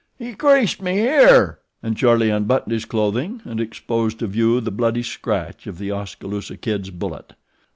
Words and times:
He 0.17 0.33
creased 0.33 0.81
me, 0.81 0.93
here," 0.93 1.59
and 1.83 1.95
Charlie 1.95 2.31
unbuttoned 2.31 2.71
his 2.71 2.85
clothing 2.85 3.39
and 3.45 3.61
exposed 3.61 4.17
to 4.17 4.25
view 4.25 4.59
the 4.59 4.71
bloody 4.71 5.03
scratch 5.03 5.67
of 5.67 5.77
The 5.77 5.91
Oskaloosa 5.91 6.57
Kid's 6.57 6.89
bullet. 6.89 7.33